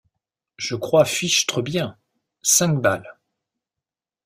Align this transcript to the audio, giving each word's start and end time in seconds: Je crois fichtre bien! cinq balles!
Je 0.57 0.73
crois 0.73 1.05
fichtre 1.05 1.61
bien! 1.61 1.95
cinq 2.41 2.81
balles! 2.81 3.19